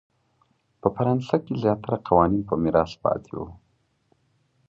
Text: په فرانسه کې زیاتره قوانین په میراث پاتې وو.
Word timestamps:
په 0.81 0.87
فرانسه 0.95 1.35
کې 1.43 1.53
زیاتره 1.63 1.97
قوانین 2.07 2.41
په 2.49 2.55
میراث 2.63 2.91
پاتې 3.03 3.31
وو. 3.37 3.47